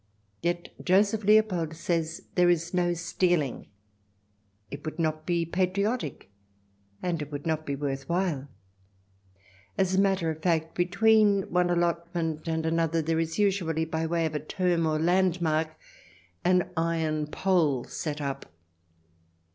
Yet 0.41 0.69
Joseph 0.83 1.23
Leopold 1.25 1.75
says 1.75 2.23
there 2.33 2.49
is 2.49 2.73
no 2.73 2.95
stealing; 2.95 3.67
it 4.71 4.83
would 4.83 4.97
not 4.97 5.27
be 5.27 5.45
patriotic, 5.45 6.31
and 7.03 7.21
it 7.21 7.31
would 7.31 7.45
not 7.45 7.67
be 7.67 7.75
worth 7.75 8.09
while. 8.09 8.47
As 9.77 9.93
a 9.93 10.01
matter 10.01 10.31
of 10.31 10.41
fact, 10.41 10.73
between 10.73 11.43
one 11.51 11.69
allotment 11.69 12.47
and 12.47 12.65
another 12.65 13.03
there 13.03 13.19
is 13.19 13.37
usually, 13.37 13.85
by 13.85 14.07
way 14.07 14.25
of 14.25 14.33
a" 14.33 14.39
term," 14.59 14.87
or 14.87 14.97
landmark, 14.97 15.77
an 16.43 16.71
iron 16.75 17.27
pole 17.27 17.83
set 17.83 18.19
up. 18.19 18.47